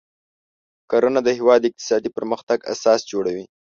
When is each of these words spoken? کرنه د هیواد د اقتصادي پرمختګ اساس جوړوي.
کرنه 0.91 1.19
د 1.23 1.29
هیواد 1.37 1.59
د 1.61 1.65
اقتصادي 1.71 2.09
پرمختګ 2.17 2.59
اساس 2.73 2.99
جوړوي. 3.11 3.45